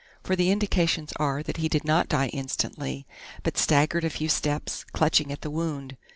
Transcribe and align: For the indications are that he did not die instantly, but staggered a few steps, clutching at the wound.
For 0.23 0.35
the 0.35 0.49
indications 0.49 1.13
are 1.17 1.43
that 1.43 1.57
he 1.57 1.69
did 1.69 1.83
not 1.85 2.09
die 2.09 2.29
instantly, 2.29 3.05
but 3.43 3.55
staggered 3.55 4.03
a 4.03 4.09
few 4.09 4.29
steps, 4.29 4.83
clutching 4.93 5.31
at 5.31 5.41
the 5.41 5.51
wound. 5.51 5.95